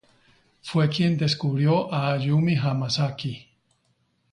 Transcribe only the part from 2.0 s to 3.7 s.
Ayumi Hamasaki.